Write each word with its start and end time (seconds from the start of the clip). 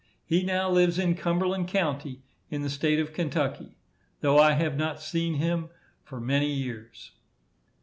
He 0.25 0.41
now 0.41 0.67
lives 0.67 0.97
in 0.97 1.13
Cumberland 1.13 1.67
county, 1.67 2.23
in 2.49 2.63
the 2.63 2.71
state 2.71 2.97
of 2.99 3.13
Kentucky, 3.13 3.77
though 4.21 4.39
I 4.39 4.53
have 4.53 4.75
not 4.75 4.99
seen 4.99 5.35
him 5.35 5.69
for 6.03 6.19
many 6.19 6.51
years. 6.51 7.11